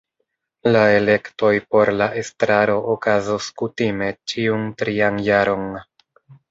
[0.75, 5.71] La elektoj por la estraro okazos kutime ĉiun trian jaron.